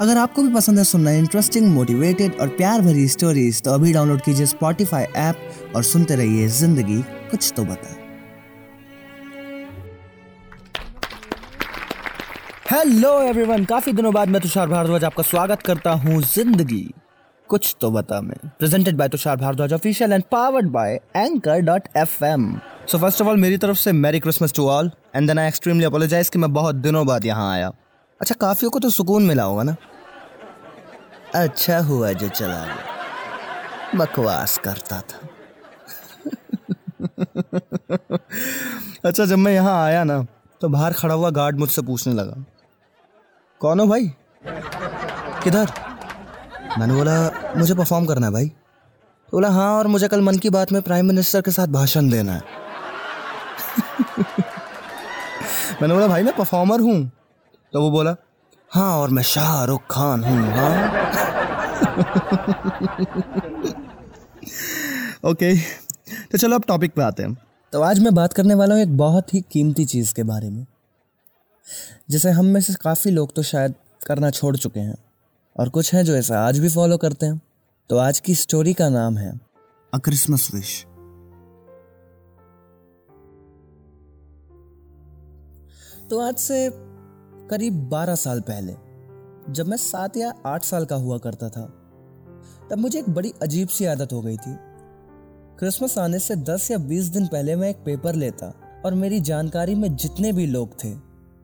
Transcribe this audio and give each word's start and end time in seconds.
अगर 0.00 0.16
आपको 0.18 0.42
भी 0.42 0.52
पसंद 0.54 0.78
है 0.78 0.82
सुनना 0.84 1.10
इंटरेस्टिंग 1.10 1.66
मोटिवेटेड 1.74 2.40
और 2.40 2.48
प्यार 2.56 2.80
भरी 2.82 3.06
स्टोरीज 3.08 3.60
तो 3.62 3.70
अभी 3.70 3.92
डाउनलोड 3.92 4.20
कीजिए 4.22 4.46
स्पॉटिफाई 4.46 5.04
ऐप 5.16 5.72
और 5.76 5.82
सुनते 5.82 6.16
रहिए 6.16 6.48
ज़िंदगी 6.48 7.00
कुछ 7.30 7.52
तो 7.56 7.64
बता। 7.64 7.94
हेलो 12.70 13.20
एवरीवन 13.22 13.64
काफ़ी 13.64 13.92
दिनों 13.92 14.12
बाद 14.14 14.28
मैं 14.28 14.40
तुषार 14.40 14.68
भारद्वाज 14.68 15.04
आपका 15.04 15.22
स्वागत 15.22 15.62
करता 15.62 15.90
हूँ 15.94 16.20
ज़िंदगी 16.24 16.84
कुछ 17.50 17.74
तो 17.80 17.90
बता 17.90 18.20
मैं। 18.20 18.36
Presented 18.58 18.96
by 18.96 19.08
Tushar 19.08 19.36
Bhardwaj 19.36 19.72
official 19.72 20.12
and 20.12 20.24
powered 20.32 20.68
by 20.70 20.94
Anchor 21.16 21.60
dot 21.62 21.88
F 21.96 22.24
M 22.24 22.52
so 22.88 22.98
first 22.98 23.22
of 23.22 23.28
all 23.28 23.40
मेरी 23.40 23.56
तरफ़ 23.56 23.78
से 23.78 23.92
merry 23.94 24.20
Christmas 24.20 24.52
to 24.56 24.68
all 24.68 24.90
and 25.16 25.28
then 25.28 25.38
I 25.38 25.48
extremely 25.48 25.84
apologise 25.84 26.28
कि 26.28 26.38
मैं 26.38 26.52
बहुत 26.52 26.74
दिनों 26.76 27.06
बाद 27.06 27.26
यहाँ 27.26 27.52
आया। 27.52 27.72
अच्छा 28.20 28.34
काफियों 28.40 28.70
को 28.70 28.78
तो 28.78 28.90
सुकून 28.90 29.26
मिला 29.26 29.42
होगा 29.42 29.62
ना? 29.62 29.76
अच्छा 31.34 31.78
हुआ 31.78 32.12
जो 32.12 32.28
चला 32.28 32.64
गया। 32.64 32.76
बकवास 33.96 34.58
करता 34.58 35.00
था। 35.00 35.28
अच्छा 39.04 39.24
जब 39.24 39.36
मैं 39.36 39.52
यहाँ 39.52 39.84
आया 39.84 40.04
ना 40.04 40.26
तो 40.60 40.68
बाहर 40.68 40.92
खड़ा 40.92 41.14
हुआ 41.14 41.30
गार्ड 41.30 41.58
मुझसे 41.58 41.82
पूछने 41.82 42.14
लगा। 42.14 42.44
कौन 43.60 43.80
हो 43.80 43.86
भाई? 43.86 44.12
किधर? 45.42 45.72
मैंने 46.78 46.94
बोला, 46.94 47.30
मुझे 47.56 47.74
परफॉर्म 47.74 48.06
करना 48.06 48.26
है 48.26 48.32
भाई। 48.32 48.48
तो 48.48 49.28
बोला 49.32 49.48
हाँ 49.48 49.78
और 49.78 49.86
मुझे 49.86 50.08
कल 50.08 50.20
मन 50.20 50.38
की 50.38 50.50
बात 50.50 50.72
में 50.72 50.82
प्राइम 50.82 51.06
मिनिस्टर 51.06 51.40
के 51.40 51.50
साथ 51.50 51.66
भाषण 51.66 52.10
देना 52.10 52.32
है। 52.32 52.40
मैंने 55.82 55.94
बोला, 55.94 56.06
भाई, 56.06 56.22
मैं 56.22 56.36
परफॉर्मर 56.36 56.80
हूँ। 56.80 57.10
तो 57.72 57.80
वो 57.82 57.90
बोला 57.90 58.14
हाँ 58.70 58.96
और 58.98 59.10
मैं 59.10 59.22
शाहरुख 59.22 59.82
खान 59.90 60.24
हूँ 60.24 60.38
हाँ? 60.52 60.72
ओके 65.24 65.54
तो 66.32 66.38
चलो 66.38 66.56
अब 66.56 66.64
टॉपिक 66.68 66.92
पे 66.94 67.02
आते 67.02 67.22
हैं। 67.22 67.36
तो 67.72 67.80
आज 67.82 68.00
मैं 68.00 68.14
बात 68.14 68.32
करने 68.32 68.54
वाला 68.54 68.74
हूँ 68.74 68.82
एक 68.82 68.96
बहुत 68.96 69.34
ही 69.34 69.40
कीमती 69.52 69.84
चीज़ 69.84 70.14
के 70.14 70.22
बारे 70.22 70.50
में 70.50 70.66
जिसे 72.10 72.30
हम 72.30 72.46
में 72.46 72.60
से 72.60 72.74
काफ़ी 72.74 73.10
लोग 73.10 73.34
तो 73.34 73.42
शायद 73.42 73.74
करना 74.06 74.30
छोड़ 74.30 74.56
चुके 74.56 74.80
हैं 74.80 74.96
और 75.56 75.68
कुछ 75.68 75.94
हैं 75.94 76.04
जो 76.04 76.16
ऐसा 76.16 76.40
आज 76.40 76.58
भी 76.58 76.68
फॉलो 76.68 76.96
करते 76.96 77.26
हैं। 77.26 77.40
तो 77.90 77.96
आज 77.96 78.20
की 78.20 78.34
स्टोरी 78.34 78.72
का 78.74 78.88
नाम 78.88 79.16
है 79.18 79.32
अ 79.92 79.98
क्रिसमस 79.98 80.50
विश 80.54 80.84
तो 86.10 86.20
आज 86.20 86.36
से 86.36 86.68
करीब 87.50 87.74
12 87.88 88.14
साल 88.14 88.40
पहले, 88.40 88.72
जब 89.52 89.68
मैं 89.68 89.76
सात 89.76 90.16
या 90.16 90.32
आठ 90.46 90.64
साल 90.64 90.84
का 90.84 90.96
हुआ 90.96 91.18
करता 91.18 91.48
था, 91.48 91.64
तब 92.70 92.78
मुझे 92.78 92.98
एक 92.98 93.10
बड़ी 93.10 93.32
अजीब 93.42 93.68
सी 93.68 93.84
आदत 93.84 94.12
हो 94.12 94.20
गई 94.22 94.36
थी। 94.36 94.54
क्रिसमस 95.58 95.98
आने 95.98 96.18
से 96.18 96.36
10 96.36 96.70
या 96.70 96.78
20 96.78 97.06
दिन 97.06 97.26
पहले 97.26 97.56
मैं 97.56 97.70
एक 97.70 97.76
पेपर 97.76 98.14
लेता 98.14 98.52
और 98.84 98.94
मेरी 98.94 99.20
जानकारी 99.20 99.74
में 99.74 99.96
जितने 99.96 100.32
भी 100.32 100.46
लोग 100.46 100.72
थे, 100.84 100.94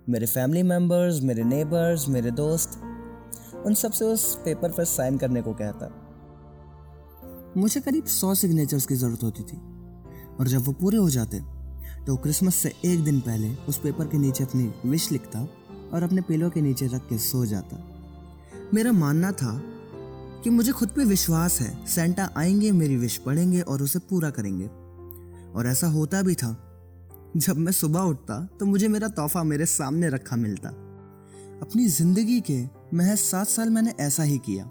मेरे 0.09 0.27
फैमिली 0.27 0.63
मेंबर्स 0.63 1.21
मेरे 1.23 1.45
नेबर्स 1.45 2.09
मेरे 2.09 2.31
दोस्त, 2.31 2.79
उन 3.67 3.75
सबसे 3.75 4.05
उस 4.05 4.35
पेपर 4.37 4.71
पर 4.71 4.85
साइन 4.85 5.19
करने 5.19 5.43
को 5.43 5.55
कहता। 5.55 5.95
मुझे 7.57 7.81
करीब 7.81 8.05
सौ 8.05 8.35
सिग्नेचर्स 8.35 8.87
की 8.87 8.95
ज़रूरत 8.95 9.23
होती 9.23 9.43
थी 9.43 9.57
और 10.41 10.49
जब 10.49 10.67
वो 10.67 10.73
पूरे 10.73 10.99
हो 10.99 11.11
जाते 11.11 11.41
तो 12.07 12.17
क्रिसमस 12.17 12.55
से 12.55 12.73
एक 12.85 13.03
दिन 13.05 13.21
पहले 13.21 13.55
उस 13.69 13.79
पेपर 13.79 14.07
के 14.07 14.19
नीचे 14.19 14.45
अपनी 14.45 14.73
विश 14.87 15.11
लिखता 15.13 15.49
और 15.93 16.03
अपने 16.03 16.21
पिलो 16.21 16.51
के 16.51 16.61
नीचे 16.61 16.87
रख 16.87 17.09
के 17.09 17.19
सो 17.19 17.47
जाता। 17.47 17.89
मेरा 18.75 18.93
मानना 18.93 19.33
था 19.33 19.63
कि 20.45 20.51
मुझे 20.51 20.73
खुद 20.73 20.89
पे 20.89 21.05
विश्वास 21.05 21.61
है 21.61 21.87
सेंटा 21.87 22.31
आएँगे, 22.37 22.73
मेरी 22.73 22.97
विश 22.97 23.17
पढ़ेंगे 23.17 23.61
और 23.61 23.83
उसे 23.83 23.99
पूरा 23.99 24.31
करेंगे। 24.31 24.67
और 25.53 25.67
ऐसा 25.67 25.87
होता 25.87 26.23
भी 26.23 26.35
था। 26.35 26.69
जब 27.37 27.57
मैं 27.57 27.73
सुबह 27.73 28.01
उठता 28.01 28.49
तो 28.61 28.67
मुझे 28.67 28.89
मेरा 28.89 29.09
तोहफा 29.09 29.43
मेरे 29.43 29.67
सामने 29.67 30.09
रखा 30.09 30.37
मिलता। 30.37 30.69
अपनी 31.63 31.87
ज़िंदगी 31.87 32.41
के 32.41 32.65
महज 32.95 33.19
सात 33.19 33.49
साल 33.49 33.71
मैंने 33.71 33.95
ऐसा 34.01 34.23
ही 34.23 34.39
किया। 34.39 34.65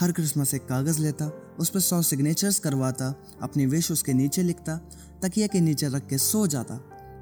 हर 0.00 0.12
क्रिसमस 0.12 0.54
एक 0.54 0.66
कागज़ 0.66 1.00
लेता, 1.00 1.56
उस 1.58 1.70
पर 1.70 1.80
सौ 1.80 2.02
सिग्नेचर्स 2.02 2.58
करवाता, 2.58 3.22
अपनी 3.42 3.66
विश 3.66 3.92
उसके 3.92 4.12
नीचे 4.12 4.42
लिखता, 4.42 4.76
तकिया 5.22 5.46
के 5.46 5.60
नीचे 5.60 5.88
रख 5.88 6.06
के 6.06 6.18
सो 6.18 6.46
जाता 6.46 6.74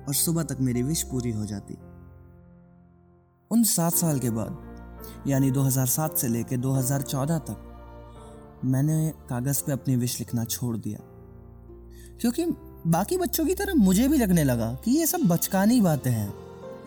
और 0.09 0.15
सुबह 0.15 0.43
तक 0.43 0.59
मेरी 0.61 0.83
विश 0.83 1.03
पूरी 1.03 1.31
हो 1.31 1.47
जाती। 1.47 1.75
उन 3.51 3.65
सात 3.65 3.93
साल 3.93 4.19
के 4.19 4.31
बाद, 4.31 4.59
यानी 5.27 5.51
2007 5.51 6.19
से 6.19 6.29
लेकर 6.29 6.57
2014 6.57 7.39
तक, 7.39 7.65
मैंने 8.65 9.13
कागज़ 9.29 9.63
पे 9.67 9.73
अपनी 9.73 9.97
विश 9.97 10.19
लिखना 10.19 10.45
छोड़ 10.45 10.77
दिया। 10.77 10.99
क्योंकि 12.21 12.47
बाकी 12.87 13.19
बच्चों 13.19 13.47
की 13.47 13.55
तरह 13.55 13.75
मुझे 13.75 14.09
भी 14.09 14.19
लगने 14.19 14.45
लगा 14.45 14.79
कि 14.85 14.91
ये 14.91 15.07
सब 15.07 15.19
बचकानी 15.19 15.81
बातें 15.81 16.11
हैं। 16.11 16.35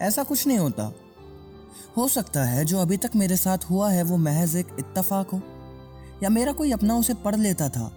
ऐसा 0.01 0.23
कुछ 0.23 0.47
नहीं 0.47 0.57
होता। 0.57 0.93
हो 1.97 2.07
सकता 2.07 2.43
है 2.43 2.65
जो 2.65 2.79
अभी 2.79 2.97
तक 2.97 3.11
मेरे 3.15 3.37
साथ 3.37 3.57
हुआ 3.57 3.91
है 3.91 4.03
वो 4.03 4.17
महज 4.17 4.55
एक 4.55 4.67
इत्तफाक 4.79 5.29
हो, 5.29 5.41
या 6.23 6.29
मेरा 6.29 6.51
कोई 6.51 6.71
अपना 6.71 6.95
उसे 6.95 7.13
पढ़ 7.13 7.35
लेता 7.35 7.69
था 7.69 7.91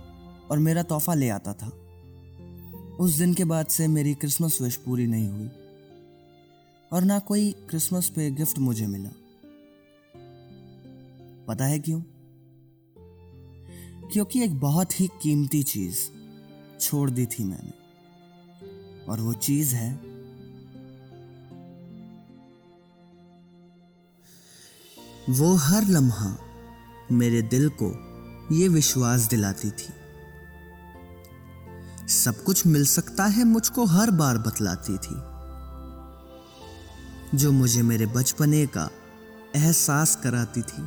और 0.51 0.59
मेरा 0.59 0.83
तोहफा 0.83 1.15
ले 1.15 1.29
आता 1.29 1.53
था। 1.53 1.71
उस 3.01 3.19
दिन 3.19 3.35
के 3.35 3.45
बाद 3.45 3.67
से 3.67 3.89
मेरी 3.89 4.15
क्रिसमस 4.15 4.59
विश 4.63 4.77
पूरी 4.77 5.07
नहीं 5.07 5.29
हुई। 5.29 5.51
और 6.95 7.05
ना 7.05 7.19
कोई 7.19 7.53
क्रिसमस 7.53 8.09
पे 8.09 8.31
गिफ्ट 8.31 8.59
मुझे 8.59 8.87
मिला। 8.87 9.11
पता 11.49 11.65
है 11.65 11.79
क्यों? 11.79 12.03
क्योंकि 14.09 14.43
एक 14.43 14.61
बहुत 14.61 15.01
ही 15.01 15.07
कीमती 15.23 15.63
चीज़ 15.63 15.99
छोड़ 16.81 17.11
दी 17.11 17.27
थी 17.27 17.45
मैंने, 17.45 17.73
और 19.05 19.21
वो 19.21 19.33
चीज़ 19.33 19.75
है 19.75 19.95
वो 25.31 25.55
हर 25.55 25.85
लम्हा 25.85 26.39
मेरे 27.13 27.43
दिल 27.43 27.71
को 27.83 27.91
ये 28.55 28.69
विश्वास 28.69 29.21
दिलाती 29.21 29.71
थी। 29.71 29.93
सब 32.09 32.43
कुछ 32.43 32.67
मिल 32.67 32.87
सकता 32.87 33.25
है 33.25 33.45
मुझको 33.45 33.85
हर 33.85 34.11
बार 34.11 34.39
बतलाती 34.39 34.99
थी। 34.99 35.34
जो 37.35 37.53
मुझे 37.53 37.83
मेरे 37.83 38.07
बचपने 38.07 38.67
का 38.67 38.91
एहसास 39.57 40.17
कराती 40.17 40.63
थी। 40.63 40.83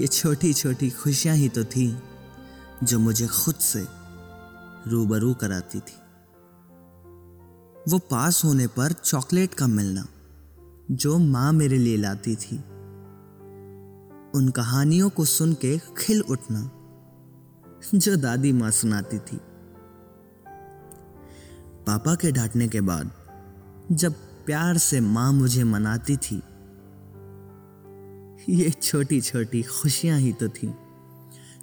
ये 0.00 0.06
छोटी 0.06 0.52
छोटी 0.52 0.90
खुशियाँ 0.90 1.36
ही 1.36 1.48
तो 1.48 1.64
थी, 1.64 1.98
जो 2.82 2.98
मुझे 2.98 3.26
खुद 3.26 3.54
से 3.54 3.86
रूबरू 4.86 5.34
कराती 5.34 5.80
थी। 5.80 5.96
वो 7.88 7.98
पास 7.98 8.44
होने 8.44 8.66
पर 8.66 8.92
चॉकलेट 8.92 9.54
का 9.54 9.66
मिलना, 9.66 10.06
जो 10.90 11.18
माँ 11.18 11.52
मेरे 11.52 11.78
लिए 11.78 11.96
लाती 11.96 12.36
थी। 12.36 12.56
उन 14.34 14.52
कहानियों 14.56 15.10
को 15.10 15.24
सुन 15.24 15.54
के 15.54 15.78
खिल 15.78 16.20
उठना, 16.20 16.70
जो 17.94 18.16
दादी 18.16 18.52
माँ 18.52 18.70
सुनाती 18.70 19.18
थी। 19.18 19.40
पापा 21.86 22.14
के 22.14 22.32
डांटने 22.32 22.68
के 22.68 22.80
बाद, 22.80 23.10
जब 23.92 24.29
प्यार 24.50 24.78
से 24.78 25.00
माँ 25.00 25.32
मुझे 25.32 25.64
मनाती 25.64 26.16
थी। 26.16 26.42
ये 28.48 28.70
छोटी 28.70 29.20
छोटी 29.20 29.62
खुशियाँ 29.62 30.18
ही 30.18 30.32
तो 30.32 30.48
थी, 30.48 30.74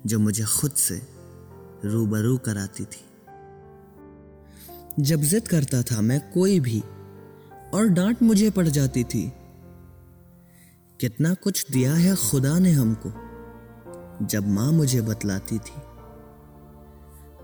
जो 0.05 0.19
मुझे 0.19 0.43
खुद 0.43 0.71
से 0.71 1.01
रूबरू 1.85 2.37
कराती 2.37 2.85
थी। 2.85 3.05
जब 4.99 5.21
जिद 5.21 5.47
करता 5.47 5.81
था 5.81 6.01
मैं 6.01 6.31
कोई 6.31 6.59
भी, 6.59 6.83
और 7.73 7.87
डांट 7.87 8.21
मुझे 8.23 8.49
पड़ 8.49 8.67
जाती 8.67 9.03
थी, 9.03 9.31
कितना 10.99 11.33
कुछ 11.33 11.71
दिया 11.71 11.93
है 11.93 12.15
खुदा 12.15 12.59
ने 12.59 12.71
हमको, 12.71 13.09
जब 14.25 14.47
माँ 14.47 14.71
मुझे 14.71 15.01
बतलाती 15.01 15.57
थी। 15.57 15.81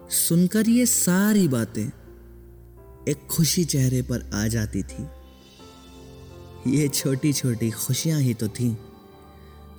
सुनकर 0.09 0.69
ये 0.69 0.85
सारी 0.85 1.47
बातें 1.47 1.87
एक 3.07 3.27
खुशी 3.31 3.65
चेहरे 3.65 4.01
पर 4.01 4.29
आ 4.33 4.47
जाती 4.47 4.83
थी। 4.83 5.07
ये 6.67 6.87
छोटी 6.87 7.33
छोटी 7.33 7.71
खुशियाँ 7.71 8.19
ही 8.19 8.33
तो 8.33 8.47
थीं, 8.47 8.75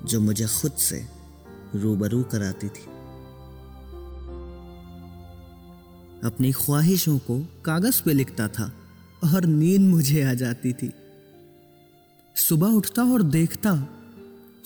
जो 0.04 0.20
मुझे 0.20 0.46
खुद 0.46 0.72
से 0.72 1.06
रूबरू 1.74 2.22
कराती 2.22 2.68
थी। 2.68 2.84
अपनी 6.24 6.52
ख्वाहिशों 6.52 7.18
को 7.18 7.40
कागज़ 7.64 8.02
पे 8.02 8.12
लिखता 8.12 8.48
था 8.48 8.72
और 9.34 9.44
नींद 9.44 9.80
मुझे 9.80 10.22
आ 10.22 10.34
जाती 10.34 10.72
थी। 10.72 10.92
सुबह 12.36 12.66
उठता 12.66 13.02
और 13.02 13.22
देखता, 13.22 13.74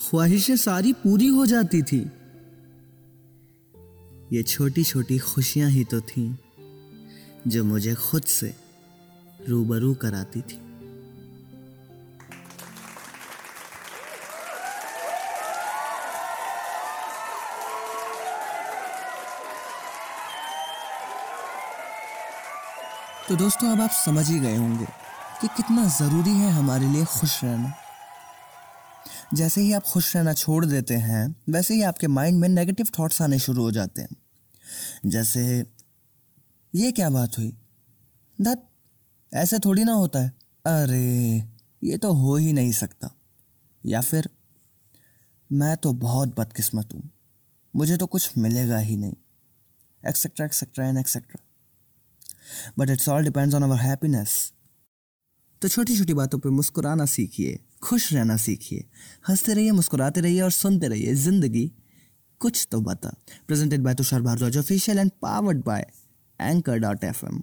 ख्वाहिशें 0.09 0.57
सारी 0.57 0.93
पूरी 0.93 1.27
हो 1.27 1.45
जाती 1.45 1.81
थी। 1.81 2.11
ये 4.33 4.43
छोटी 4.43 4.83
छोटी 4.83 5.19
खुशियाँ 5.19 5.69
ही 5.69 5.83
तो 5.83 6.01
थीं, 6.01 6.35
जो 7.47 7.63
मुझे 7.63 7.95
खुद 7.95 8.23
से 8.23 8.55
रूबरू 9.49 9.93
कराती 9.93 10.41
थी। 10.41 10.68
तो 23.29 23.35
दोस्तों, 23.35 23.69
अब 23.69 23.81
आप 23.81 23.89
समझ 23.89 24.29
ही 24.29 24.39
गए 24.39 24.55
होंगे 24.57 24.85
कि 25.41 25.47
कितना 25.47 25.85
ज़रूरी 25.85 26.29
है 26.29 26.51
हमारे 26.51 26.87
लिए 26.87 27.05
खुश 27.05 27.43
रहना। 27.43 27.73
जैसे 29.33 29.61
ही 29.61 29.73
आप 29.73 29.83
खुश 29.83 30.15
रहना 30.15 30.33
छोड़ 30.33 30.65
देते 30.65 30.93
हैं, 30.93 31.35
वैसे 31.49 31.73
ही 31.73 31.81
आपके 31.81 32.07
माइंड 32.07 32.39
में 32.39 32.49
नेगेटिव 32.49 32.87
थॉट्स 32.99 33.21
आने 33.21 33.39
शुरू 33.39 33.63
हो 33.63 33.71
जाते 33.71 34.01
हैं। 34.01 34.09
जैसे, 35.05 35.65
ये 36.75 36.91
क्या 36.91 37.09
बात 37.09 37.37
हुई? 37.37 37.57
दत 38.41 38.69
ऐसे 39.33 39.59
थोड़ी 39.59 39.83
ना 39.83 39.93
होता 39.93 40.19
है। 40.19 40.29
अरे, 40.65 41.37
ये 41.83 41.97
तो 41.97 42.13
हो 42.13 42.35
ही 42.35 42.53
नहीं 42.53 42.71
सकता। 42.71 43.09
या 43.85 44.01
फिर, 44.01 44.29
मैं 45.51 45.77
तो 45.77 45.93
बहुत 45.93 46.39
बदकिस्मत 46.39 46.89
हूँ, 46.93 47.09
मुझे 47.75 47.97
तो 47.97 48.05
कुछ 48.05 48.37
मिलेगा 48.37 48.77
ही 48.77 48.97
नहीं। 48.97 49.13
Etcetera 50.07 50.45
etcetera 50.45 50.87
and 50.87 50.97
etcetera 50.97 51.45
but 52.79 52.89
it's 52.89 53.09
all 53.09 53.23
depends 53.23 53.55
on 53.55 53.63
our 53.63 53.77
happiness 53.77 54.53
तो 55.61 55.67
छोटी 55.67 55.97
छोटी 55.97 56.13
बातों 56.13 56.39
पे 56.39 56.49
मुस्कुराना 56.49 57.05
सीखिए, 57.05 57.59
खुश 57.83 58.13
रहना 58.13 58.37
सीखिए, 58.37 58.85
हँसते 59.29 59.53
रहिए, 59.53 59.71
मुस्कुराते 59.71 60.21
रहिए 60.21 60.41
और 60.41 60.51
सुनते 60.51 60.87
रहिए 60.87 61.13
ज़िंदगी। 61.15 61.71
कुछ 62.41 62.67
तो 62.71 62.81
बता। 62.81 63.09
Presented 63.47 63.81
by 63.81 63.95
Tushar 63.95 64.21
Bhardwaj 64.21 64.57
official 64.57 64.99
and 64.99 65.11
powered 65.21 65.63
by 65.63 65.85
Anchor 66.39 66.77
dot 66.77 67.03
F 67.03 67.25
M 67.25 67.41